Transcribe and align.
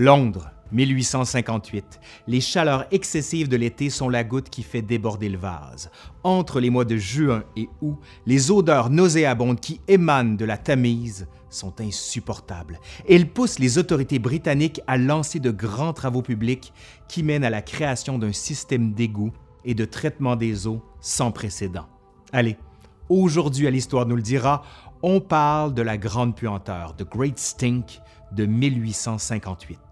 Londres, 0.00 0.52
1858. 0.70 1.98
Les 2.28 2.40
chaleurs 2.40 2.86
excessives 2.92 3.48
de 3.48 3.56
l'été 3.56 3.90
sont 3.90 4.08
la 4.08 4.22
goutte 4.22 4.48
qui 4.48 4.62
fait 4.62 4.80
déborder 4.80 5.28
le 5.28 5.38
vase. 5.38 5.90
Entre 6.22 6.60
les 6.60 6.70
mois 6.70 6.84
de 6.84 6.96
juin 6.96 7.42
et 7.56 7.68
août, 7.80 7.98
les 8.24 8.52
odeurs 8.52 8.90
nauséabondes 8.90 9.58
qui 9.58 9.80
émanent 9.88 10.36
de 10.36 10.44
la 10.44 10.56
Tamise 10.56 11.26
sont 11.50 11.80
insupportables. 11.80 12.78
Elles 13.08 13.28
poussent 13.28 13.58
les 13.58 13.76
autorités 13.76 14.20
britanniques 14.20 14.80
à 14.86 14.98
lancer 14.98 15.40
de 15.40 15.50
grands 15.50 15.92
travaux 15.92 16.22
publics 16.22 16.72
qui 17.08 17.24
mènent 17.24 17.42
à 17.42 17.50
la 17.50 17.60
création 17.62 18.20
d'un 18.20 18.32
système 18.32 18.92
d'égouts 18.92 19.32
et 19.64 19.74
de 19.74 19.84
traitement 19.84 20.36
des 20.36 20.68
eaux 20.68 20.80
sans 21.00 21.32
précédent. 21.32 21.88
Allez, 22.32 22.56
aujourd'hui 23.08 23.66
à 23.66 23.70
l'Histoire 23.70 24.06
nous 24.06 24.14
le 24.14 24.22
dira, 24.22 24.62
on 25.02 25.20
parle 25.20 25.74
de 25.74 25.82
la 25.82 25.98
Grande 25.98 26.36
Puanteur, 26.36 26.94
The 26.94 27.02
Great 27.02 27.40
Stink, 27.40 28.00
de 28.30 28.46
1858. 28.46 29.87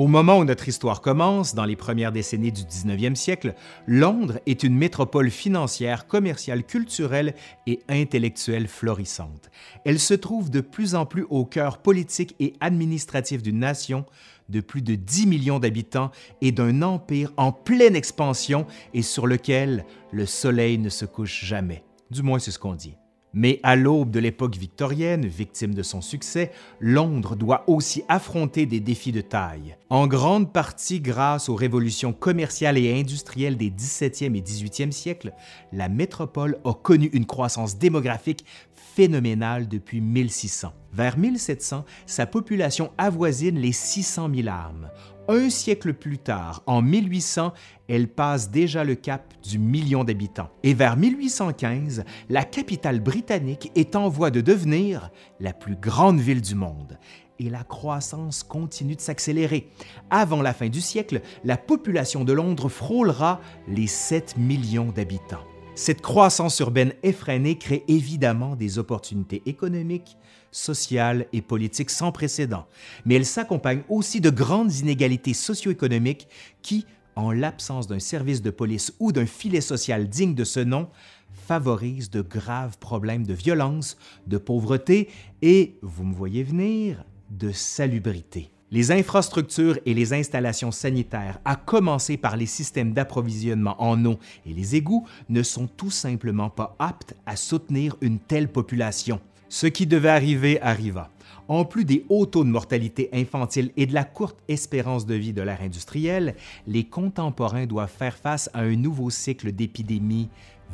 Au 0.00 0.06
moment 0.06 0.38
où 0.38 0.44
notre 0.44 0.66
histoire 0.66 1.02
commence, 1.02 1.54
dans 1.54 1.66
les 1.66 1.76
premières 1.76 2.10
décennies 2.10 2.52
du 2.52 2.62
19e 2.62 3.16
siècle, 3.16 3.54
Londres 3.86 4.40
est 4.46 4.62
une 4.62 4.74
métropole 4.74 5.30
financière, 5.30 6.06
commerciale, 6.06 6.64
culturelle 6.64 7.34
et 7.66 7.80
intellectuelle 7.86 8.66
florissante. 8.66 9.50
Elle 9.84 9.98
se 9.98 10.14
trouve 10.14 10.48
de 10.48 10.62
plus 10.62 10.94
en 10.94 11.04
plus 11.04 11.26
au 11.28 11.44
cœur 11.44 11.82
politique 11.82 12.34
et 12.40 12.54
administratif 12.60 13.42
d'une 13.42 13.58
nation 13.58 14.06
de 14.48 14.60
plus 14.60 14.80
de 14.80 14.94
10 14.94 15.26
millions 15.26 15.58
d'habitants 15.58 16.12
et 16.40 16.50
d'un 16.50 16.80
empire 16.80 17.32
en 17.36 17.52
pleine 17.52 17.94
expansion 17.94 18.66
et 18.94 19.02
sur 19.02 19.26
lequel 19.26 19.84
le 20.12 20.24
soleil 20.24 20.78
ne 20.78 20.88
se 20.88 21.04
couche 21.04 21.44
jamais. 21.44 21.84
Du 22.10 22.22
moins, 22.22 22.38
c'est 22.38 22.50
ce 22.50 22.58
qu'on 22.58 22.74
dit. 22.74 22.96
Mais 23.32 23.60
à 23.62 23.76
l'aube 23.76 24.10
de 24.10 24.18
l'époque 24.18 24.56
victorienne, 24.56 25.24
victime 25.24 25.72
de 25.72 25.84
son 25.84 26.00
succès, 26.00 26.50
Londres 26.80 27.36
doit 27.36 27.62
aussi 27.68 28.02
affronter 28.08 28.66
des 28.66 28.80
défis 28.80 29.12
de 29.12 29.20
taille, 29.20 29.76
en 29.88 30.08
grande 30.08 30.52
partie 30.52 31.00
grâce 31.00 31.48
aux 31.48 31.54
révolutions 31.54 32.12
commerciales 32.12 32.76
et 32.76 32.98
industrielles 32.98 33.56
des 33.56 33.70
17e 33.70 34.34
et 34.34 34.40
18e 34.40 34.90
siècles. 34.90 35.32
La 35.72 35.88
métropole 35.88 36.58
a 36.64 36.74
connu 36.74 37.06
une 37.12 37.26
croissance 37.26 37.78
démographique 37.78 38.44
phénoménale 38.74 39.68
depuis 39.68 40.00
1600. 40.00 40.72
Vers 40.92 41.16
1700, 41.16 41.84
sa 42.06 42.26
population 42.26 42.90
avoisine 42.98 43.60
les 43.60 43.70
600 43.70 44.28
000 44.34 44.48
âmes. 44.48 44.90
Un 45.32 45.48
siècle 45.48 45.94
plus 45.94 46.18
tard, 46.18 46.64
en 46.66 46.82
1800, 46.82 47.52
elle 47.86 48.08
passe 48.08 48.50
déjà 48.50 48.82
le 48.82 48.96
cap 48.96 49.32
du 49.48 49.60
million 49.60 50.02
d'habitants. 50.02 50.50
Et 50.64 50.74
vers 50.74 50.96
1815, 50.96 52.04
la 52.28 52.42
capitale 52.42 52.98
britannique 52.98 53.70
est 53.76 53.94
en 53.94 54.08
voie 54.08 54.32
de 54.32 54.40
devenir 54.40 55.12
la 55.38 55.52
plus 55.52 55.76
grande 55.76 56.18
ville 56.18 56.42
du 56.42 56.56
monde. 56.56 56.98
Et 57.38 57.48
la 57.48 57.62
croissance 57.62 58.42
continue 58.42 58.96
de 58.96 59.00
s'accélérer. 59.00 59.70
Avant 60.10 60.42
la 60.42 60.52
fin 60.52 60.68
du 60.68 60.80
siècle, 60.80 61.20
la 61.44 61.56
population 61.56 62.24
de 62.24 62.32
Londres 62.32 62.68
frôlera 62.68 63.40
les 63.68 63.86
7 63.86 64.36
millions 64.36 64.90
d'habitants. 64.90 65.46
Cette 65.80 66.02
croissance 66.02 66.58
urbaine 66.58 66.92
effrénée 67.02 67.56
crée 67.56 67.84
évidemment 67.88 68.54
des 68.54 68.78
opportunités 68.78 69.40
économiques, 69.46 70.18
sociales 70.50 71.24
et 71.32 71.40
politiques 71.40 71.88
sans 71.88 72.12
précédent, 72.12 72.66
mais 73.06 73.14
elle 73.14 73.24
s'accompagne 73.24 73.82
aussi 73.88 74.20
de 74.20 74.28
grandes 74.28 74.74
inégalités 74.74 75.32
socio-économiques 75.32 76.28
qui, 76.60 76.84
en 77.16 77.32
l'absence 77.32 77.86
d'un 77.86 77.98
service 77.98 78.42
de 78.42 78.50
police 78.50 78.92
ou 79.00 79.10
d'un 79.10 79.24
filet 79.24 79.62
social 79.62 80.06
digne 80.06 80.34
de 80.34 80.44
ce 80.44 80.60
nom, 80.60 80.90
favorisent 81.32 82.10
de 82.10 82.20
graves 82.20 82.76
problèmes 82.76 83.26
de 83.26 83.32
violence, 83.32 83.96
de 84.26 84.36
pauvreté 84.36 85.08
et, 85.40 85.78
vous 85.80 86.04
me 86.04 86.14
voyez 86.14 86.42
venir, 86.42 87.06
de 87.30 87.52
salubrité. 87.52 88.50
Les 88.72 88.92
infrastructures 88.92 89.80
et 89.84 89.94
les 89.94 90.12
installations 90.12 90.70
sanitaires, 90.70 91.40
à 91.44 91.56
commencer 91.56 92.16
par 92.16 92.36
les 92.36 92.46
systèmes 92.46 92.92
d'approvisionnement 92.92 93.74
en 93.82 94.04
eau 94.04 94.20
et 94.46 94.54
les 94.54 94.76
égouts, 94.76 95.08
ne 95.28 95.42
sont 95.42 95.66
tout 95.66 95.90
simplement 95.90 96.50
pas 96.50 96.76
aptes 96.78 97.16
à 97.26 97.34
soutenir 97.34 97.96
une 98.00 98.20
telle 98.20 98.46
population. 98.46 99.20
Ce 99.48 99.66
qui 99.66 99.88
devait 99.88 100.10
arriver 100.10 100.60
arriva. 100.62 101.10
En 101.48 101.64
plus 101.64 101.84
des 101.84 102.06
hauts 102.08 102.26
taux 102.26 102.44
de 102.44 102.48
mortalité 102.48 103.08
infantile 103.12 103.72
et 103.76 103.86
de 103.86 103.94
la 103.94 104.04
courte 104.04 104.38
espérance 104.46 105.04
de 105.04 105.16
vie 105.16 105.32
de 105.32 105.42
l'ère 105.42 105.62
industrielle, 105.62 106.36
les 106.68 106.84
contemporains 106.84 107.66
doivent 107.66 107.90
faire 107.90 108.16
face 108.16 108.48
à 108.54 108.60
un 108.60 108.76
nouveau 108.76 109.10
cycle 109.10 109.50
d'épidémies 109.50 110.28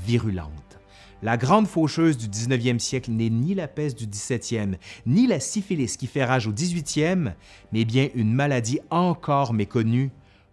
virulentes. 0.05 0.76
La 1.22 1.38
grande 1.38 1.66
faucheuse 1.66 2.19
du 2.19 2.28
19e 2.28 2.78
siècle 2.78 3.10
n'est 3.10 3.31
ni 3.31 3.54
la 3.54 3.69
peste 3.69 3.99
du 3.99 4.06
17e, 4.06 4.75
ni 5.06 5.27
la 5.27 5.41
syphilis 5.41 5.97
qui 5.97 6.06
fait 6.06 6.25
rage 6.25 6.47
au 6.47 6.53
18e, 6.53 7.32
mais 7.72 7.87
bien 7.87 8.09
une 8.15 8.34
maladie 8.34 8.81
encore 8.91 9.54
méconnue, 9.54 10.10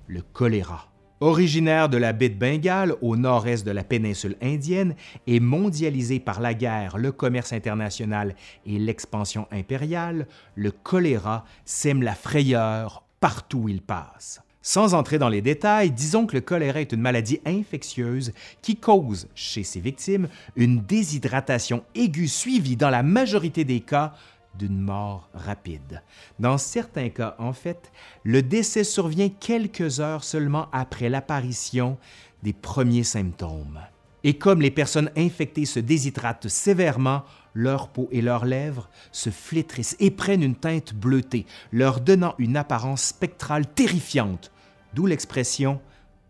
le 0.07 0.22
choléra. 0.22 0.90
Originaire 1.19 1.90
de 1.90 1.97
la 1.97 2.13
baie 2.13 2.29
de 2.29 2.35
Bengale 2.35 2.96
au 3.01 3.18
nord-est 3.18 3.66
de 3.66 3.72
la 3.72 3.84
péninsule 3.84 4.38
indienne 4.41 4.96
et 5.28 5.40
mondialisé 5.40 6.19
par 6.19 6.40
la 6.40 6.53
guerre, 6.53 6.97
le 6.97 7.12
commerce 7.12 7.51
international 7.51 8.35
et 8.66 8.80
l'expansion 8.80 9.47
impériale, 9.51 10.28
le 10.56 10.72
choléra 10.72 11.44
sème 11.66 12.03
la 12.03 12.16
frayeur 12.16 13.06
partout 13.19 13.59
où 13.59 13.69
il 13.69 13.81
passe. 13.81 14.43
Sans 14.66 14.94
entrer 14.94 15.19
dans 15.19 15.28
les 15.28 15.41
détails, 15.41 15.91
disons 15.91 16.25
que 16.25 16.35
le 16.35 16.41
choléra 16.41 16.79
est 16.79 16.94
une 16.94 17.01
maladie 17.01 17.41
infectieuse 17.46 18.31
qui 18.62 18.78
cause 18.78 19.28
chez 19.35 19.63
ses 19.63 19.81
victimes 19.81 20.29
une 20.56 20.79
déshydratation 20.79 21.84
aiguë 21.96 22.29
suivie 22.29 22.78
dans 22.78 22.90
la 22.90 23.03
majorité 23.03 23.66
des 23.66 23.81
cas 23.81 24.13
d'une 24.57 24.79
mort 24.79 25.28
rapide. 25.34 26.01
Dans 26.40 26.57
certains 26.57 27.09
cas, 27.09 27.35
en 27.40 27.51
fait, 27.51 27.91
le 28.24 28.41
décès 28.41 28.85
survient 28.85 29.29
quelques 29.29 30.00
heures 30.00 30.24
seulement 30.24 30.69
après 30.72 31.09
l'apparition 31.09 31.97
des 32.41 32.53
premiers 32.53 33.03
symptômes. 33.03 33.81
Et 34.24 34.38
comme 34.38 34.62
les 34.62 34.72
personnes 34.72 35.12
infectées 35.18 35.66
se 35.66 35.80
déshydratent 35.80 36.48
sévèrement, 36.48 37.24
leur 37.54 37.90
peau 37.90 38.08
et 38.12 38.22
leurs 38.22 38.46
lèvres 38.46 38.90
se 39.12 39.30
flétrissent 39.30 39.96
et 40.00 40.12
prennent 40.12 40.44
une 40.44 40.56
teinte 40.56 40.94
bleutée, 40.94 41.46
leur 41.72 42.00
donnant 42.00 42.36
une 42.38 42.58
apparence 42.58 43.04
spectrale 43.04 43.68
terrifiante, 43.68 44.52
d'où 44.94 45.06
l'expression 45.06 45.82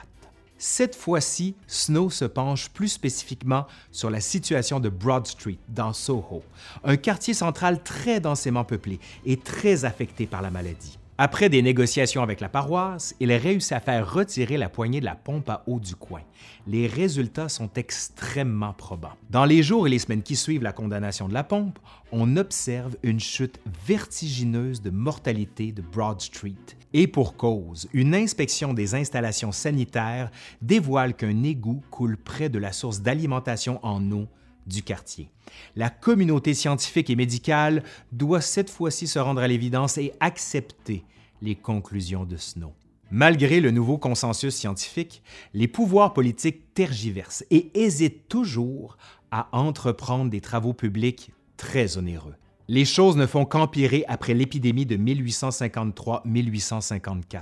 Cette 0.62 0.96
fois-ci, 0.96 1.56
Snow 1.68 2.10
se 2.10 2.26
penche 2.26 2.70
plus 2.70 2.90
spécifiquement 2.90 3.66
sur 3.92 4.10
la 4.10 4.20
situation 4.20 4.82
de 4.82 4.90
Broad 4.90 5.26
Street, 5.26 5.58
dans 5.70 5.94
Soho, 5.94 6.44
un 6.84 6.98
quartier 6.98 7.34
central 7.34 7.82
très 7.82 8.20
densément 8.20 8.66
peuplé 8.66 9.00
et 9.26 9.38
très 9.38 9.86
affecté 9.86 10.28
par 10.28 10.42
la 10.42 10.52
maladie. 10.52 10.99
Après 11.22 11.50
des 11.50 11.62
négociations 11.62 12.24
avec 12.24 12.40
la 12.40 12.48
paroisse, 12.48 13.14
il 13.20 13.34
réussit 13.34 13.74
à 13.74 13.82
faire 13.82 14.10
retirer 14.10 14.56
la 14.56 14.70
poignée 14.70 15.02
de 15.02 15.06
la 15.06 15.16
pompe 15.16 15.50
à 15.50 15.64
eau 15.68 15.78
du 15.78 15.94
coin. 15.94 16.22
Les 16.66 16.88
résultats 16.88 17.50
sont 17.50 17.70
extrêmement 17.76 18.72
probants. 18.72 19.18
Dans 19.30 19.44
les 19.44 19.62
jours 19.62 19.86
et 19.86 19.90
les 19.90 20.00
semaines 20.00 20.24
qui 20.24 20.38
suivent 20.38 20.64
la 20.64 20.72
condamnation 20.72 21.28
de 21.28 21.34
la 21.34 21.44
pompe, 21.44 21.78
on 22.14 22.38
observe 22.38 22.96
une 23.04 23.20
chute 23.20 23.60
vertigineuse 23.86 24.82
de 24.82 24.92
mortalité 24.92 25.74
de 25.74 25.82
Broad 25.82 26.22
Street. 26.22 26.54
Et 26.94 27.06
pour 27.06 27.36
cause, 27.36 27.90
une 27.92 28.16
inspection 28.16 28.74
des 28.74 28.96
installations 28.96 29.52
sanitaires 29.52 30.32
dévoile 30.62 31.14
qu'un 31.16 31.44
égout 31.44 31.84
coule 31.92 32.16
près 32.16 32.48
de 32.48 32.60
la 32.60 32.72
source 32.72 33.02
d'alimentation 33.02 33.82
en 33.84 34.10
eau 34.14 34.30
du 34.70 34.84
quartier. 34.84 35.30
La 35.76 35.90
communauté 35.90 36.54
scientifique 36.54 37.10
et 37.10 37.16
médicale 37.16 37.84
doit 38.12 38.42
cette 38.42 38.70
fois-ci 38.70 39.08
se 39.08 39.20
rendre 39.20 39.42
à 39.42 39.48
l'évidence 39.48 39.98
et 39.98 40.14
accepter 40.20 41.04
les 41.42 41.56
conclusions 41.56 42.24
de 42.24 42.38
Snow. 42.38 42.74
Malgré 43.12 43.60
le 43.60 43.72
nouveau 43.72 43.98
consensus 43.98 44.56
scientifique, 44.56 45.24
les 45.54 45.68
pouvoirs 45.68 46.14
politiques 46.14 46.74
tergiversent 46.76 47.44
et 47.50 47.72
hésitent 47.74 48.28
toujours 48.30 48.98
à 49.32 49.50
entreprendre 49.52 50.30
des 50.30 50.42
travaux 50.42 50.74
publics 50.74 51.32
très 51.58 51.98
onéreux. 51.98 52.36
Les 52.72 52.86
choses 52.86 53.18
ne 53.18 53.26
font 53.26 53.46
qu'empirer 53.46 54.06
après 54.08 54.36
l'épidémie 54.36 54.86
de 54.86 54.96
1853-1854. 54.96 57.42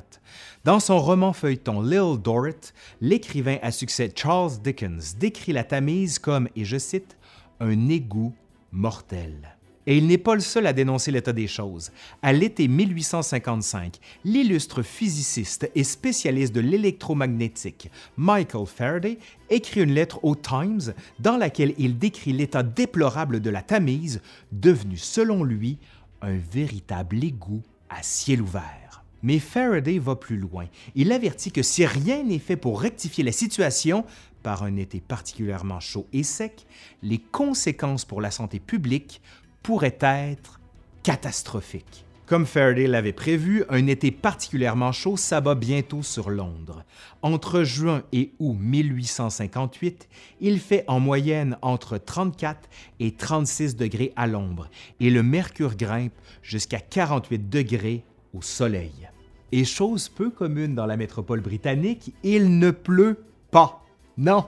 Dans 0.64 0.80
son 0.80 1.00
roman 1.00 1.34
feuilleton 1.34 1.82
Little 1.82 2.22
Dorrit, 2.22 2.72
l'écrivain 3.02 3.58
à 3.62 3.72
succès 3.72 4.10
Charles 4.16 4.54
Dickens 4.64 5.18
décrit 5.20 5.52
la 5.52 5.66
Tamise 5.66 6.18
comme, 6.18 6.48
et 6.56 6.64
je 6.64 6.78
cite, 6.78 7.18
un 7.60 7.90
égout 7.90 8.34
mortel. 8.72 9.57
Et 9.88 9.98
il 9.98 10.06
n'est 10.06 10.18
pas 10.18 10.36
le 10.36 10.42
seul 10.42 10.68
à 10.68 10.74
dénoncer 10.74 11.12
l'état 11.12 11.32
des 11.32 11.48
choses. 11.48 11.92
À 12.22 12.34
l'été 12.34 12.68
1855, 12.68 13.98
l'illustre 14.26 14.84
physiciste 14.84 15.72
et 15.74 15.86
spécialiste 15.86 16.54
de 16.54 16.60
l'électromagnétique 16.60 17.90
Michael 18.18 18.68
Faraday 18.68 19.18
écrit 19.50 19.82
une 19.82 19.94
lettre 19.94 20.20
au 20.24 20.36
Times 20.36 20.94
dans 21.20 21.38
laquelle 21.38 21.74
il 21.78 21.98
décrit 21.98 22.34
l'état 22.34 22.64
déplorable 22.64 23.40
de 23.40 23.50
la 23.50 23.62
Tamise, 23.62 24.22
devenue 24.52 24.98
selon 24.98 25.46
lui 25.46 25.78
un 26.22 26.36
véritable 26.36 27.24
égout 27.24 27.64
à 27.90 28.04
ciel 28.04 28.42
ouvert. 28.42 29.04
Mais 29.24 29.40
Faraday 29.40 30.00
va 30.00 30.16
plus 30.16 30.38
loin. 30.38 30.66
Il 30.96 31.12
avertit 31.12 31.52
que 31.52 31.64
si 31.64 31.86
rien 31.86 32.24
n'est 32.24 32.40
fait 32.40 32.58
pour 32.58 32.82
rectifier 32.82 33.24
la 33.24 33.32
situation, 33.32 34.06
par 34.44 34.64
un 34.64 34.76
été 34.76 35.00
particulièrement 35.02 35.80
chaud 35.80 36.08
et 36.14 36.24
sec, 36.24 36.66
les 37.02 37.18
conséquences 37.18 38.06
pour 38.06 38.22
la 38.22 38.32
santé 38.32 38.60
publique 38.60 39.22
pourrait 39.68 39.98
être 40.00 40.62
catastrophique. 41.04 42.06
Comme 42.26 42.46
Faraday 42.46 42.88
l'avait 42.88 43.12
prévu, 43.12 43.66
un 43.68 43.86
été 43.88 44.12
particulièrement 44.12 44.94
chaud 44.94 45.18
s'abat 45.18 45.56
bientôt 45.56 46.04
sur 46.04 46.30
Londres. 46.30 46.86
Entre 47.22 47.64
juin 47.64 48.04
et 48.14 48.32
août 48.40 48.56
1858, 48.58 50.08
il 50.40 50.62
fait 50.62 50.86
en 50.88 51.02
moyenne 51.02 51.58
entre 51.62 51.98
34 51.98 52.70
et 53.02 53.12
36 53.12 53.76
degrés 53.76 54.14
à 54.16 54.26
l'ombre 54.26 54.70
et 55.02 55.10
le 55.10 55.22
mercure 55.22 55.76
grimpe 55.76 56.16
jusqu'à 56.42 56.80
48 56.80 57.50
degrés 57.50 58.06
au 58.34 58.42
soleil. 58.42 59.10
Et 59.52 59.66
chose 59.66 60.08
peu 60.08 60.30
commune 60.30 60.76
dans 60.76 60.86
la 60.86 60.96
métropole 60.96 61.42
britannique, 61.42 62.14
il 62.24 62.58
ne 62.58 62.72
pleut 62.72 63.18
pas. 63.52 63.84
Non, 64.18 64.46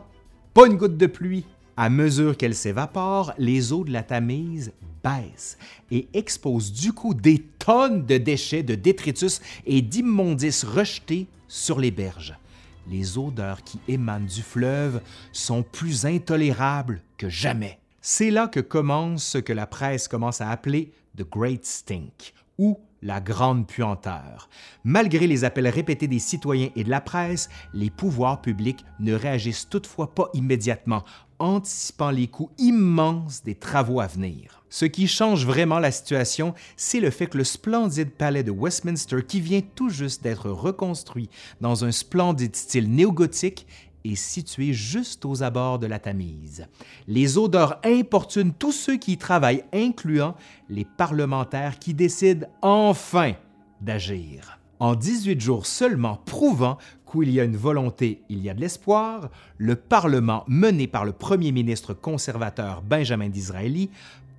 pas 0.54 0.68
une 0.68 0.78
goutte 0.78 0.96
de 0.96 1.08
pluie. 1.08 1.44
À 1.76 1.90
mesure 1.90 2.38
qu'elle 2.38 2.56
s'évapore, 2.56 3.34
les 3.38 3.74
eaux 3.74 3.84
de 3.84 3.92
la 3.92 4.04
Tamise 4.04 4.72
baisse 5.03 5.58
et 5.91 6.08
expose 6.13 6.72
du 6.72 6.94
coup 6.94 7.13
des 7.13 7.39
tonnes 7.60 8.06
de 8.06 8.18
déchets, 8.18 8.63
de 8.63 8.75
détritus 8.75 9.41
et 9.65 9.82
d'immondices 9.82 10.63
rejetés 10.63 11.27
sur 11.48 11.79
les 11.79 11.91
berges. 11.91 12.36
Les 12.89 13.18
odeurs 13.18 13.63
qui 13.63 13.79
émanent 13.88 14.25
du 14.25 14.41
fleuve 14.41 15.01
sont 15.32 15.63
plus 15.63 16.06
intolérables 16.06 17.01
que 17.18 17.29
jamais. 17.29 17.79
C'est 18.01 18.32
là 18.32 18.48
que 18.48 18.60
commence 18.60 19.24
ce 19.24 19.38
que 19.38 19.53
la 19.53 19.68
presse 19.68 20.08
commence 20.08 20.41
à 20.41 20.50
appeler 20.50 20.91
The 21.18 21.29
Great 21.29 21.65
Stink, 21.65 22.34
ou 22.58 22.79
la 23.01 23.22
grande 23.22 23.68
puanteur. 23.68 24.50
Malgré 24.84 25.27
les 25.27 25.44
appels 25.44 25.68
répétés 25.68 26.08
des 26.08 26.20
citoyens 26.20 26.70
et 26.75 26.84
de 26.84 26.89
la 26.89 27.01
presse, 27.01 27.50
les 27.74 27.89
pouvoirs 27.89 28.41
publics 28.41 28.86
ne 29.00 29.13
réagissent 29.13 29.70
toutefois 29.70 30.13
pas 30.13 30.29
immédiatement, 30.34 31.03
anticipant 31.39 32.12
les 32.12 32.27
coûts 32.27 32.51
immenses 32.58 33.44
des 33.44 33.56
travaux 33.56 34.01
à 34.01 34.08
venir. 34.08 34.63
Ce 34.70 34.86
qui 34.86 35.08
change 35.08 35.46
vraiment 35.46 35.79
la 35.79 35.91
situation, 35.91 36.53
c'est 36.77 37.00
le 37.00 37.10
fait 37.10 37.27
que 37.27 37.38
le 37.38 37.44
splendide 37.44 38.12
palais 38.12 38.44
de 38.44 38.51
Westminster, 38.51 39.24
qui 39.27 39.41
vient 39.41 39.62
tout 39.75 39.89
juste 39.89 40.22
d'être 40.22 40.50
reconstruit 40.50 41.29
dans 41.60 41.86
un 41.86 41.91
splendide 41.91 42.56
style 42.56 42.91
néogothique, 42.91 43.65
est 44.10 44.16
situé 44.16 44.74
juste 44.74 45.25
aux 45.25 45.44
abords 45.44 45.80
de 45.80 45.88
la 45.88 46.00
Tamise. 46.00 46.68
Les 47.08 47.38
odeurs 47.38 47.80
importunent 47.84 48.54
tous 48.54 48.72
ceux 48.72 48.98
qui 48.98 49.13
y 49.13 49.18
travaillent, 49.18 49.63
incluant 49.74 50.36
les 50.70 50.86
parlementaires 50.86 51.80
qui 51.80 51.94
décident 51.94 52.48
enfin 52.62 53.34
d'agir. 53.82 54.60
En 54.80 54.96
18 54.96 55.42
jours 55.42 55.66
seulement, 55.66 56.22
prouvant 56.25 56.78
qu'il 57.12 57.30
y 57.30 57.39
a 57.39 57.44
une 57.44 57.58
volonté, 57.58 58.24
il 58.30 58.42
y 58.42 58.50
a 58.50 58.54
de 58.54 58.62
l'espoir, 58.62 59.30
le 59.58 59.75
Parlement, 59.75 60.46
mené 60.48 60.88
par 60.88 61.04
le 61.04 61.12
premier 61.12 61.51
ministre 61.51 61.94
conservateur 61.94 62.82
Benjamin 62.82 63.28
Disraeli, 63.28 63.89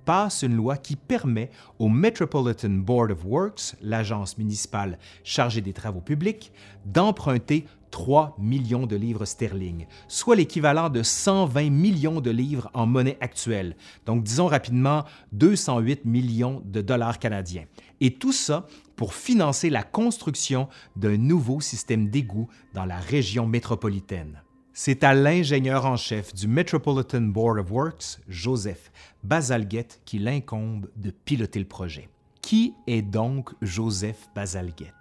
passe 0.05 0.41
une 0.41 0.55
loi 0.55 0.77
qui 0.77 0.95
permet 0.95 1.51
au 1.79 1.89
Metropolitan 1.89 2.69
Board 2.69 3.11
of 3.11 3.23
Works, 3.25 3.75
l'agence 3.81 4.37
municipale 4.37 4.97
chargée 5.23 5.61
des 5.61 5.73
travaux 5.73 6.01
publics, 6.01 6.51
d'emprunter 6.85 7.65
3 7.91 8.35
millions 8.39 8.87
de 8.87 8.95
livres 8.95 9.25
sterling, 9.25 9.85
soit 10.07 10.35
l'équivalent 10.35 10.89
de 10.89 11.03
120 11.03 11.69
millions 11.69 12.21
de 12.21 12.31
livres 12.31 12.69
en 12.73 12.87
monnaie 12.87 13.17
actuelle, 13.21 13.75
donc 14.05 14.23
disons 14.23 14.47
rapidement 14.47 15.03
208 15.33 16.05
millions 16.05 16.63
de 16.65 16.81
dollars 16.81 17.19
canadiens. 17.19 17.65
Et 17.99 18.15
tout 18.15 18.31
ça 18.31 18.65
pour 18.95 19.13
financer 19.13 19.69
la 19.69 19.83
construction 19.83 20.67
d'un 20.95 21.17
nouveau 21.17 21.59
système 21.59 22.09
d'égout 22.09 22.47
dans 22.73 22.85
la 22.85 22.97
région 22.97 23.45
métropolitaine. 23.45 24.41
C'est 24.73 25.03
à 25.03 25.13
l'ingénieur 25.13 25.85
en 25.85 25.97
chef 25.97 26.33
du 26.33 26.47
Metropolitan 26.47 27.21
Board 27.21 27.59
of 27.59 27.71
Works, 27.71 28.19
Joseph 28.29 28.91
Bazalgette, 29.23 30.01
qu'il 30.05 30.27
incombe 30.27 30.89
de 30.95 31.11
piloter 31.11 31.59
le 31.59 31.65
projet. 31.65 32.09
Qui 32.41 32.73
est 32.87 33.01
donc 33.01 33.49
Joseph 33.61 34.29
Bazalgette? 34.33 35.00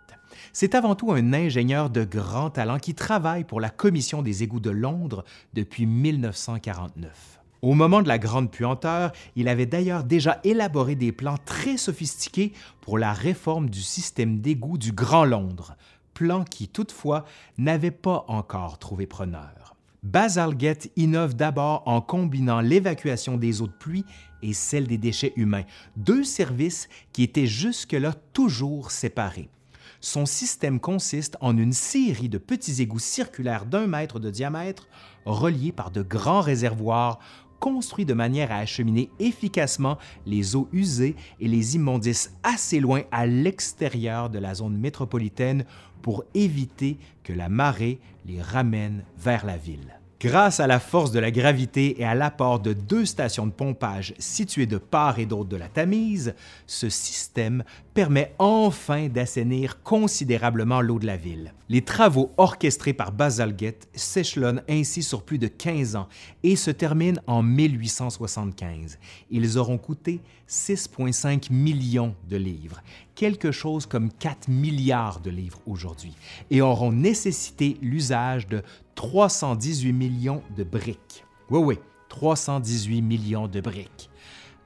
C'est 0.52 0.74
avant 0.74 0.94
tout 0.94 1.12
un 1.12 1.32
ingénieur 1.32 1.90
de 1.90 2.04
grand 2.04 2.50
talent 2.50 2.78
qui 2.78 2.94
travaille 2.94 3.44
pour 3.44 3.60
la 3.60 3.70
Commission 3.70 4.22
des 4.22 4.42
égouts 4.42 4.60
de 4.60 4.70
Londres 4.70 5.24
depuis 5.54 5.86
1949. 5.86 7.40
Au 7.62 7.74
moment 7.74 8.00
de 8.00 8.08
la 8.08 8.18
Grande 8.18 8.50
Puanteur, 8.50 9.12
il 9.36 9.46
avait 9.46 9.66
d'ailleurs 9.66 10.04
déjà 10.04 10.40
élaboré 10.44 10.94
des 10.94 11.12
plans 11.12 11.36
très 11.44 11.76
sophistiqués 11.76 12.52
pour 12.80 12.96
la 12.98 13.12
réforme 13.12 13.68
du 13.68 13.82
système 13.82 14.40
d'égouts 14.40 14.78
du 14.78 14.92
Grand 14.92 15.26
Londres, 15.26 15.76
plan 16.14 16.44
qui 16.44 16.68
toutefois 16.68 17.26
n'avait 17.58 17.90
pas 17.90 18.24
encore 18.28 18.78
trouvé 18.78 19.06
preneur. 19.06 19.76
Bazalgette 20.02 20.90
innove 20.96 21.34
d'abord 21.34 21.82
en 21.84 22.00
combinant 22.00 22.60
l'évacuation 22.60 23.36
des 23.36 23.60
eaux 23.60 23.66
de 23.66 23.72
pluie 23.72 24.06
et 24.42 24.54
celle 24.54 24.86
des 24.86 24.96
déchets 24.96 25.34
humains, 25.36 25.64
deux 25.96 26.24
services 26.24 26.88
qui 27.12 27.22
étaient 27.22 27.46
jusque-là 27.46 28.14
toujours 28.32 28.90
séparés. 28.90 29.50
Son 30.00 30.24
système 30.24 30.80
consiste 30.80 31.36
en 31.42 31.58
une 31.58 31.74
série 31.74 32.30
de 32.30 32.38
petits 32.38 32.80
égouts 32.80 32.98
circulaires 32.98 33.66
d'un 33.66 33.86
mètre 33.86 34.18
de 34.18 34.30
diamètre 34.30 34.88
reliés 35.26 35.72
par 35.72 35.90
de 35.90 36.02
grands 36.02 36.40
réservoirs 36.40 37.18
construits 37.58 38.06
de 38.06 38.14
manière 38.14 38.50
à 38.50 38.56
acheminer 38.56 39.10
efficacement 39.18 39.98
les 40.24 40.56
eaux 40.56 40.68
usées 40.72 41.16
et 41.38 41.48
les 41.48 41.76
immondices 41.76 42.32
assez 42.42 42.80
loin 42.80 43.02
à 43.12 43.26
l'extérieur 43.26 44.30
de 44.30 44.38
la 44.38 44.54
zone 44.54 44.78
métropolitaine 44.78 45.66
pour 46.00 46.24
éviter 46.32 46.96
que 47.22 47.34
la 47.34 47.50
marée 47.50 48.00
les 48.24 48.40
ramène 48.40 49.04
vers 49.18 49.44
la 49.44 49.58
ville. 49.58 49.99
Grâce 50.20 50.60
à 50.60 50.66
la 50.66 50.80
force 50.80 51.12
de 51.12 51.18
la 51.18 51.30
gravité 51.30 51.98
et 51.98 52.04
à 52.04 52.14
l'apport 52.14 52.60
de 52.60 52.74
deux 52.74 53.06
stations 53.06 53.46
de 53.46 53.52
pompage 53.52 54.12
situées 54.18 54.66
de 54.66 54.76
part 54.76 55.18
et 55.18 55.24
d'autre 55.24 55.48
de 55.48 55.56
la 55.56 55.68
Tamise, 55.68 56.34
ce 56.66 56.90
système 56.90 57.64
permet 57.94 58.34
enfin 58.38 59.08
d'assainir 59.08 59.82
considérablement 59.82 60.82
l'eau 60.82 60.98
de 60.98 61.06
la 61.06 61.16
ville. 61.16 61.54
Les 61.70 61.80
travaux 61.80 62.32
orchestrés 62.36 62.92
par 62.92 63.12
Bazalgette 63.12 63.88
s'échelonnent 63.94 64.62
ainsi 64.68 65.02
sur 65.02 65.22
plus 65.22 65.38
de 65.38 65.46
15 65.46 65.96
ans 65.96 66.08
et 66.42 66.54
se 66.54 66.70
terminent 66.70 67.22
en 67.26 67.42
1875. 67.42 68.98
Ils 69.30 69.56
auront 69.56 69.78
coûté 69.78 70.20
6,5 70.50 71.50
millions 71.50 72.14
de 72.28 72.36
livres, 72.36 72.82
quelque 73.20 73.52
chose 73.52 73.84
comme 73.84 74.10
4 74.10 74.48
milliards 74.48 75.20
de 75.20 75.28
livres 75.28 75.60
aujourd'hui, 75.66 76.14
et 76.50 76.62
auront 76.62 76.90
nécessité 76.90 77.76
l'usage 77.82 78.46
de 78.46 78.62
318 78.94 79.92
millions 79.92 80.42
de 80.56 80.64
briques. 80.64 81.26
Oui, 81.50 81.60
oui, 81.60 81.78
318 82.08 83.02
millions 83.02 83.46
de 83.46 83.60
briques. 83.60 84.08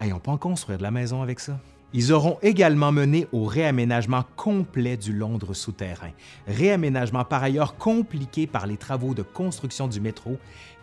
Hey, 0.00 0.12
on 0.12 0.20
peut 0.20 0.30
en 0.30 0.38
construire 0.38 0.78
de 0.78 0.84
la 0.84 0.92
maison 0.92 1.20
avec 1.20 1.40
ça? 1.40 1.58
Ils 1.96 2.12
auront 2.12 2.38
également 2.42 2.90
mené 2.90 3.28
au 3.30 3.44
réaménagement 3.44 4.24
complet 4.34 4.96
du 4.96 5.12
Londres 5.12 5.54
souterrain, 5.54 6.10
réaménagement 6.48 7.24
par 7.24 7.44
ailleurs 7.44 7.76
compliqué 7.76 8.48
par 8.48 8.66
les 8.66 8.76
travaux 8.76 9.14
de 9.14 9.22
construction 9.22 9.86
du 9.86 10.00
métro 10.00 10.36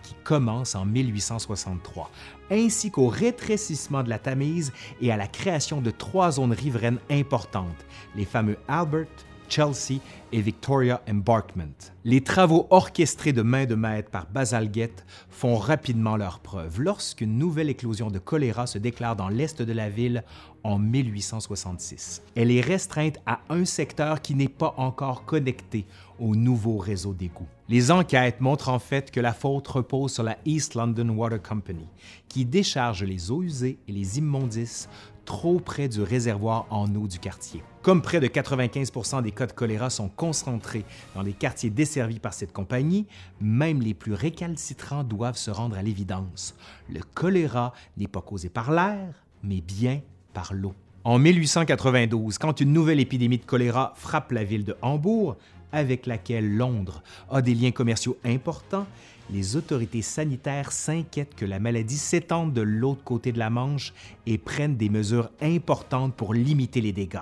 qui 0.04 0.16
commencent 0.24 0.74
en 0.74 0.86
1863, 0.86 2.10
ainsi 2.50 2.92
qu'au 2.92 3.10
rétrécissement 3.10 4.04
de 4.04 4.10
la 4.10 4.20
Tamise 4.20 4.72
et 5.02 5.12
à 5.12 5.18
la 5.18 5.28
création 5.28 5.82
de 5.82 5.92
trois 5.92 6.32
zones 6.32 6.54
riveraines 6.54 7.00
importantes, 7.10 7.86
les 8.16 8.24
fameux 8.24 8.58
Albert, 8.70 9.08
Chelsea 9.52 10.00
et 10.32 10.42
Victoria 10.42 11.02
Embarkment. 11.10 11.92
Les 12.06 12.22
travaux 12.22 12.68
orchestrés 12.70 13.34
de 13.34 13.42
main 13.42 13.66
de 13.66 13.76
maître 13.76 14.10
par 14.10 14.26
Bazalgette 14.28 15.06
font 15.30 15.58
rapidement 15.58 16.16
leurs 16.16 16.40
preuves 16.40 16.80
lorsqu'une 16.80 17.38
nouvelle 17.38 17.70
éclosion 17.70 18.10
de 18.10 18.18
choléra 18.18 18.66
se 18.66 18.78
déclare 18.78 19.18
dans 19.18 19.28
l'est 19.28 19.62
de 19.62 19.74
la 19.74 19.90
ville 19.90 20.24
en 20.64 20.80
1866. 20.80 22.22
Elle 22.36 22.52
est 22.52 22.62
restreinte 22.62 23.20
à 23.26 23.42
un 23.50 23.66
secteur 23.66 24.22
qui 24.22 24.36
n'est 24.36 24.48
pas 24.48 24.74
encore 24.78 25.26
connecté 25.26 25.86
au 26.20 26.36
nouveau 26.36 26.78
réseau 26.78 27.14
d'égouts. 27.14 27.48
Les 27.68 27.92
enquêtes 27.92 28.42
montrent 28.42 28.70
en 28.70 28.80
fait 28.80 29.12
que 29.12 29.20
la 29.20 29.34
faute 29.34 29.68
repose 29.68 30.14
sur 30.14 30.24
la 30.24 30.38
East 30.46 30.76
London 30.76 31.10
Water 31.10 31.42
Company, 31.42 31.88
qui 32.30 32.46
décharge 32.46 33.04
les 33.04 33.32
eaux 33.32 33.44
usées 33.44 33.80
et 33.88 33.92
les 33.92 34.18
immondices 34.18 34.88
trop 35.26 35.60
près 35.60 35.88
du 35.88 36.02
réservoir 36.02 36.66
en 36.70 36.94
eau 36.96 37.08
du 37.08 37.20
quartier. 37.20 37.64
Comme 37.82 38.02
près 38.02 38.20
de 38.20 38.28
95% 38.28 39.24
des 39.24 39.32
cas 39.32 39.48
de 39.48 39.54
choléra 39.54 39.90
sont 39.90 40.10
concentrés 40.10 40.86
dans 41.16 41.22
les 41.22 41.34
quartiers 41.34 41.70
desservis 41.70 42.20
par 42.20 42.34
cette 42.34 42.54
compagnie, 42.54 43.08
même 43.40 43.82
les 43.82 43.94
plus 43.94 44.14
récalcitrants 44.14 45.04
doivent 45.04 45.38
se 45.38 45.52
rendre 45.52 45.78
à 45.78 45.82
l'évidence. 45.82 46.56
Le 46.90 47.02
choléra 47.14 47.74
n'est 47.98 48.08
pas 48.08 48.22
causé 48.22 48.50
par 48.50 48.72
l'air, 48.72 49.14
mais 49.44 49.62
bien 49.62 50.02
par 50.34 50.54
l'eau. 50.54 50.74
En 51.04 51.18
1892, 51.18 52.38
quand 52.38 52.62
une 52.62 52.74
nouvelle 52.74 53.00
épidémie 53.00 53.40
de 53.40 53.46
choléra 53.46 53.94
frappe 53.96 54.32
la 54.32 54.44
ville 54.44 54.66
de 54.66 54.76
Hambourg, 54.84 55.36
avec 55.72 56.06
laquelle 56.06 56.56
Londres 56.56 57.02
a 57.30 57.42
des 57.42 57.56
liens 57.56 57.72
commerciaux 57.72 58.18
importants, 58.24 58.86
les 59.32 59.56
autorités 59.56 60.02
sanitaires 60.02 60.72
s'inquiètent 60.72 61.36
que 61.36 61.46
la 61.46 61.60
maladie 61.60 61.98
s'étende 61.98 62.54
de 62.54 62.62
l'autre 62.62 63.04
côté 63.04 63.32
de 63.32 63.40
la 63.40 63.50
Manche 63.50 63.94
et 64.26 64.38
prennent 64.38 64.78
des 64.78 64.90
mesures 64.90 65.30
importantes 65.42 66.16
pour 66.16 66.34
limiter 66.34 66.82
les 66.82 66.92
dégâts. 66.92 67.20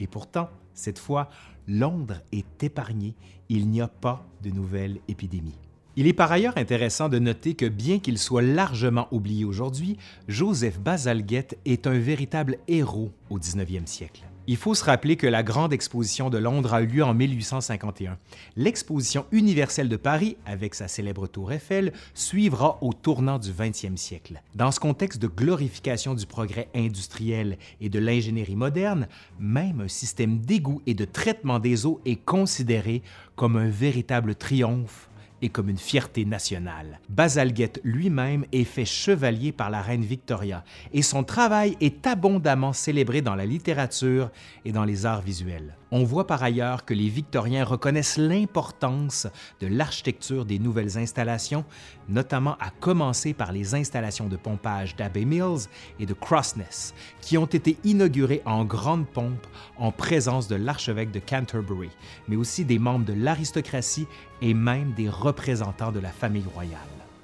Et 0.00 0.06
pourtant, 0.06 0.48
cette 0.74 0.98
fois, 0.98 1.28
Londres 1.68 2.20
est 2.32 2.62
épargné, 2.62 3.14
il 3.48 3.68
n'y 3.68 3.80
a 3.80 3.88
pas 3.88 4.26
de 4.42 4.50
nouvelle 4.50 4.98
épidémie. 5.08 5.58
Il 5.94 6.06
est 6.06 6.14
par 6.14 6.32
ailleurs 6.32 6.56
intéressant 6.56 7.10
de 7.10 7.18
noter 7.18 7.54
que 7.54 7.66
bien 7.66 7.98
qu'il 7.98 8.18
soit 8.18 8.40
largement 8.40 9.08
oublié 9.10 9.44
aujourd'hui, 9.44 9.98
Joseph 10.26 10.80
Bazalgette 10.80 11.58
est 11.66 11.86
un 11.86 11.98
véritable 11.98 12.56
héros 12.66 13.12
au 13.28 13.38
19e 13.38 13.86
siècle. 13.86 14.24
Il 14.48 14.56
faut 14.56 14.74
se 14.74 14.84
rappeler 14.84 15.14
que 15.14 15.28
la 15.28 15.44
Grande 15.44 15.72
Exposition 15.72 16.28
de 16.28 16.36
Londres 16.36 16.74
a 16.74 16.82
eu 16.82 16.86
lieu 16.86 17.04
en 17.04 17.14
1851. 17.14 18.18
L'Exposition 18.56 19.24
universelle 19.30 19.88
de 19.88 19.96
Paris, 19.96 20.36
avec 20.46 20.74
sa 20.74 20.88
célèbre 20.88 21.28
tour 21.28 21.52
Eiffel, 21.52 21.92
suivra 22.12 22.78
au 22.80 22.92
tournant 22.92 23.38
du 23.38 23.52
20e 23.52 23.96
siècle. 23.96 24.42
Dans 24.56 24.72
ce 24.72 24.80
contexte 24.80 25.22
de 25.22 25.28
glorification 25.28 26.14
du 26.14 26.26
progrès 26.26 26.68
industriel 26.74 27.56
et 27.80 27.88
de 27.88 28.00
l'ingénierie 28.00 28.56
moderne, 28.56 29.06
même 29.38 29.80
un 29.80 29.88
système 29.88 30.40
d'égout 30.40 30.82
et 30.86 30.94
de 30.94 31.04
traitement 31.04 31.60
des 31.60 31.86
eaux 31.86 32.00
est 32.04 32.16
considéré 32.16 33.02
comme 33.36 33.56
un 33.56 33.68
véritable 33.68 34.34
triomphe 34.34 35.08
et 35.42 35.48
comme 35.48 35.68
une 35.68 35.78
fierté 35.78 36.24
nationale. 36.24 37.00
Bazalgette 37.08 37.80
lui-même 37.84 38.46
est 38.52 38.64
fait 38.64 38.84
chevalier 38.84 39.52
par 39.52 39.68
la 39.68 39.82
reine 39.82 40.04
Victoria 40.04 40.64
et 40.92 41.02
son 41.02 41.24
travail 41.24 41.76
est 41.80 42.06
abondamment 42.06 42.72
célébré 42.72 43.20
dans 43.20 43.34
la 43.34 43.44
littérature 43.44 44.30
et 44.64 44.72
dans 44.72 44.84
les 44.84 45.04
arts 45.04 45.22
visuels. 45.22 45.76
On 45.94 46.04
voit 46.04 46.26
par 46.26 46.42
ailleurs 46.42 46.86
que 46.86 46.94
les 46.94 47.10
Victoriens 47.10 47.66
reconnaissent 47.66 48.16
l'importance 48.16 49.26
de 49.60 49.66
l'architecture 49.66 50.46
des 50.46 50.58
nouvelles 50.58 50.96
installations, 50.96 51.66
notamment 52.08 52.56
à 52.60 52.70
commencer 52.70 53.34
par 53.34 53.52
les 53.52 53.74
installations 53.74 54.26
de 54.26 54.36
pompage 54.36 54.96
d'Abbey 54.96 55.26
Mills 55.26 55.68
et 56.00 56.06
de 56.06 56.14
Crossness, 56.14 56.94
qui 57.20 57.36
ont 57.36 57.44
été 57.44 57.76
inaugurées 57.84 58.40
en 58.46 58.64
grande 58.64 59.06
pompe 59.06 59.46
en 59.76 59.92
présence 59.92 60.48
de 60.48 60.56
l'archevêque 60.56 61.10
de 61.10 61.20
Canterbury, 61.20 61.90
mais 62.26 62.36
aussi 62.36 62.64
des 62.64 62.78
membres 62.78 63.04
de 63.04 63.12
l'aristocratie 63.12 64.06
et 64.42 64.54
même 64.54 64.92
des 64.92 65.08
représentants 65.08 65.92
de 65.92 66.00
la 66.00 66.10
famille 66.10 66.44
royale. 66.52 66.78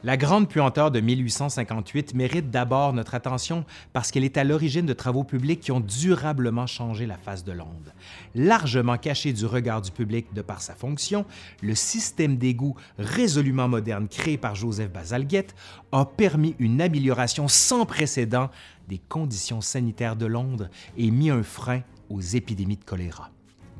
La 0.04 0.16
Grande 0.16 0.48
Puanteur 0.48 0.92
de 0.92 1.00
1858 1.00 2.14
mérite 2.14 2.52
d'abord 2.52 2.92
notre 2.92 3.16
attention 3.16 3.64
parce 3.92 4.12
qu'elle 4.12 4.22
est 4.22 4.36
à 4.36 4.44
l'origine 4.44 4.86
de 4.86 4.92
travaux 4.92 5.24
publics 5.24 5.58
qui 5.58 5.72
ont 5.72 5.80
durablement 5.80 6.68
changé 6.68 7.04
la 7.04 7.16
face 7.16 7.42
de 7.42 7.50
Londres. 7.50 7.92
Largement 8.36 8.96
caché 8.96 9.32
du 9.32 9.44
regard 9.44 9.82
du 9.82 9.90
public 9.90 10.32
de 10.32 10.40
par 10.40 10.62
sa 10.62 10.76
fonction, 10.76 11.26
le 11.62 11.74
système 11.74 12.36
d'égout 12.36 12.76
résolument 12.96 13.66
moderne 13.66 14.06
créé 14.06 14.38
par 14.38 14.54
Joseph 14.54 14.92
Bazalgette 14.92 15.56
a 15.90 16.04
permis 16.04 16.54
une 16.60 16.80
amélioration 16.80 17.48
sans 17.48 17.84
précédent 17.84 18.50
des 18.86 19.00
conditions 19.08 19.60
sanitaires 19.60 20.14
de 20.14 20.26
Londres 20.26 20.68
et 20.96 21.10
mis 21.10 21.30
un 21.30 21.42
frein 21.42 21.82
aux 22.08 22.20
épidémies 22.20 22.76
de 22.76 22.84
choléra. 22.84 23.30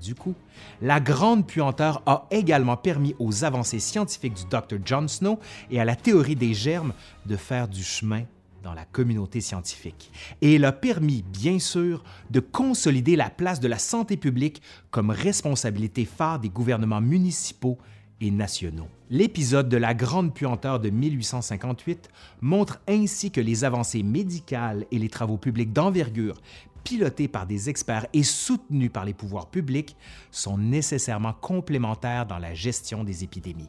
Du 0.03 0.15
coup, 0.15 0.35
la 0.81 1.01
grande 1.01 1.47
puanteur 1.47 2.03
a 2.07 2.27
également 2.31 2.77
permis 2.77 3.15
aux 3.19 3.45
avancées 3.45 3.81
scientifiques 3.81 4.35
du 4.35 4.45
Dr. 4.45 4.79
John 4.85 5.09
Snow 5.09 5.39
et 5.71 5.81
à 5.81 5.85
la 5.85 5.97
théorie 5.97 6.37
des 6.37 6.55
germes 6.55 6.93
de 7.27 7.37
faire 7.37 7.69
du 7.69 7.83
chemin 7.83 8.25
dans 8.63 8.75
la 8.75 8.85
communauté 8.85 9.41
scientifique. 9.41 10.11
Et 10.43 10.57
elle 10.57 10.65
a 10.65 10.73
permis, 10.73 11.23
bien 11.23 11.59
sûr, 11.59 12.03
de 12.31 12.41
consolider 12.41 13.17
la 13.17 13.31
place 13.31 13.61
de 13.61 13.69
la 13.69 13.79
santé 13.79 14.17
publique 14.17 14.63
comme 14.91 15.11
responsabilité 15.11 16.05
phare 16.05 16.41
des 16.41 16.49
gouvernements 16.49 17.01
municipaux 17.01 17.79
et 18.21 18.31
nationaux. 18.31 18.89
L'épisode 19.11 19.69
de 19.69 19.77
la 19.77 19.95
Grande 19.95 20.35
Puanteur 20.35 20.81
de 20.81 20.91
1858 20.91 22.11
montre 22.41 22.81
ainsi 22.89 23.31
que 23.31 23.41
les 23.41 23.65
avancées 23.65 24.03
médicales 24.03 24.87
et 24.91 24.99
les 24.99 25.09
travaux 25.09 25.39
publics 25.39 25.73
d'envergure 25.73 26.41
pilotés 26.89 27.29
par 27.29 27.47
des 27.47 27.69
experts 27.69 28.07
et 28.15 28.23
soutenus 28.23 28.91
par 28.91 29.05
les 29.05 29.13
pouvoirs 29.13 29.51
publics, 29.51 29.95
sont 30.31 30.57
nécessairement 30.57 31.35
complémentaires 31.35 32.25
dans 32.25 32.39
la 32.39 32.55
gestion 32.55 33.05
des 33.05 33.25
épidémies. 33.25 33.69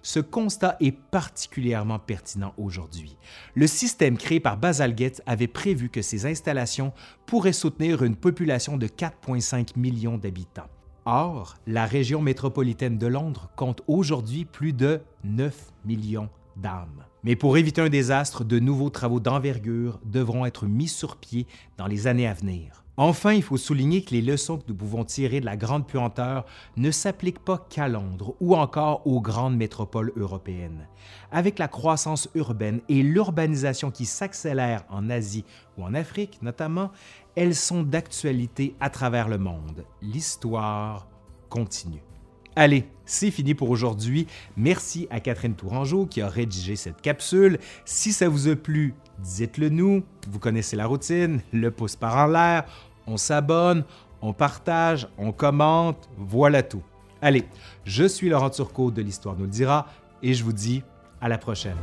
Ce 0.00 0.20
constat 0.20 0.78
est 0.80 0.96
particulièrement 0.96 1.98
pertinent 1.98 2.54
aujourd'hui. 2.56 3.18
Le 3.54 3.66
système 3.66 4.16
créé 4.16 4.40
par 4.40 4.56
Bazalgette 4.56 5.22
avait 5.26 5.48
prévu 5.48 5.90
que 5.90 6.00
ces 6.00 6.24
installations 6.24 6.94
pourraient 7.26 7.52
soutenir 7.52 8.02
une 8.02 8.16
population 8.16 8.78
de 8.78 8.86
4,5 8.86 9.78
millions 9.78 10.16
d'habitants. 10.16 10.70
Or, 11.04 11.56
la 11.66 11.84
région 11.84 12.22
métropolitaine 12.22 12.96
de 12.96 13.06
Londres 13.06 13.50
compte 13.54 13.82
aujourd'hui 13.86 14.46
plus 14.46 14.72
de 14.72 15.02
9 15.24 15.54
millions 15.84 16.30
d'âmes. 16.56 17.04
Mais 17.26 17.34
pour 17.34 17.56
éviter 17.56 17.80
un 17.80 17.88
désastre, 17.88 18.44
de 18.44 18.60
nouveaux 18.60 18.88
travaux 18.88 19.18
d'envergure 19.18 19.98
devront 20.04 20.46
être 20.46 20.66
mis 20.66 20.86
sur 20.86 21.16
pied 21.16 21.48
dans 21.76 21.88
les 21.88 22.06
années 22.06 22.28
à 22.28 22.34
venir. 22.34 22.84
Enfin, 22.96 23.32
il 23.32 23.42
faut 23.42 23.56
souligner 23.56 24.04
que 24.04 24.12
les 24.12 24.22
leçons 24.22 24.58
que 24.58 24.62
nous 24.68 24.76
pouvons 24.76 25.04
tirer 25.04 25.40
de 25.40 25.44
la 25.44 25.56
grande 25.56 25.88
puanteur 25.88 26.46
ne 26.76 26.92
s'appliquent 26.92 27.44
pas 27.44 27.66
qu'à 27.68 27.88
Londres 27.88 28.36
ou 28.38 28.54
encore 28.54 29.04
aux 29.08 29.20
grandes 29.20 29.56
métropoles 29.56 30.12
européennes. 30.14 30.86
Avec 31.32 31.58
la 31.58 31.66
croissance 31.66 32.28
urbaine 32.36 32.80
et 32.88 33.02
l'urbanisation 33.02 33.90
qui 33.90 34.06
s'accélère 34.06 34.84
en 34.88 35.10
Asie 35.10 35.44
ou 35.76 35.82
en 35.82 35.94
Afrique 35.94 36.38
notamment, 36.42 36.92
elles 37.34 37.56
sont 37.56 37.82
d'actualité 37.82 38.76
à 38.78 38.88
travers 38.88 39.28
le 39.28 39.38
monde. 39.38 39.84
L'histoire 40.00 41.08
continue. 41.50 42.04
Allez, 42.58 42.88
c'est 43.04 43.30
fini 43.30 43.52
pour 43.52 43.68
aujourd'hui. 43.68 44.26
Merci 44.56 45.06
à 45.10 45.20
Catherine 45.20 45.54
Tourangeau 45.54 46.06
qui 46.06 46.22
a 46.22 46.28
rédigé 46.28 46.74
cette 46.74 47.02
capsule. 47.02 47.58
Si 47.84 48.14
ça 48.14 48.30
vous 48.30 48.48
a 48.48 48.56
plu, 48.56 48.94
dites-le 49.18 49.68
nous. 49.68 50.02
Vous 50.30 50.38
connaissez 50.38 50.74
la 50.74 50.86
routine, 50.86 51.42
le 51.52 51.70
pouce 51.70 51.96
par 51.96 52.16
en 52.16 52.28
l'air, 52.28 52.64
on 53.06 53.18
s'abonne, 53.18 53.84
on 54.22 54.32
partage, 54.32 55.06
on 55.18 55.32
commente, 55.32 56.08
voilà 56.16 56.62
tout. 56.62 56.82
Allez, 57.20 57.44
je 57.84 58.04
suis 58.04 58.30
Laurent 58.30 58.48
Turcot 58.48 58.90
de 58.90 59.02
l'Histoire 59.02 59.36
nous 59.36 59.44
le 59.44 59.50
dira 59.50 59.88
et 60.22 60.32
je 60.32 60.42
vous 60.42 60.54
dis 60.54 60.82
à 61.20 61.28
la 61.28 61.36
prochaine. 61.36 61.76